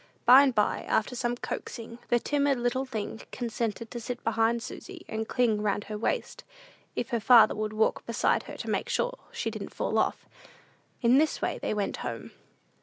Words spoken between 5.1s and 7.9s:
cling round her waist, if her father would